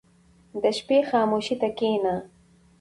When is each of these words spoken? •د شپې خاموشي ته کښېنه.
•د 0.61 0.63
شپې 0.77 0.99
خاموشي 1.09 1.55
ته 1.61 1.67
کښېنه. 1.77 2.15